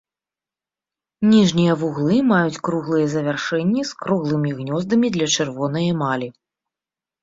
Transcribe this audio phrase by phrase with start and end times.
[1.33, 6.27] Ніжнія вуглы маюць круглыя завяршэнні з круглымі гнёздамі для чырвонай эмалі.